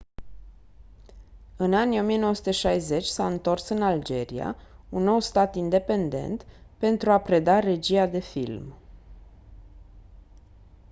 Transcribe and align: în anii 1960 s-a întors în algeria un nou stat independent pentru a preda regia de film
în 1.57 1.73
anii 1.73 1.99
1960 1.99 3.05
s-a 3.05 3.27
întors 3.27 3.69
în 3.69 3.81
algeria 3.81 4.55
un 4.89 5.03
nou 5.03 5.19
stat 5.19 5.55
independent 5.55 6.45
pentru 6.77 7.11
a 7.11 7.19
preda 7.19 7.59
regia 7.59 8.05
de 8.05 8.19
film 8.19 8.73